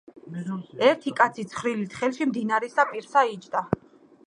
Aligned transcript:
ერთი 0.87 1.13
კაცი 1.19 1.45
ცხრილით 1.51 1.95
ხელში 1.99 2.29
მდინარისა 2.31 2.89
პირას 2.95 3.21
იჯდა. 3.37 3.65